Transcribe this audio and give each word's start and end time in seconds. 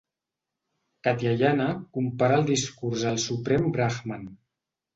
Katyayana 1.07 1.67
compara 1.99 2.41
el 2.43 2.49
discurs 2.49 3.07
al 3.13 3.23
suprem 3.29 3.71
Brahman. 3.79 4.29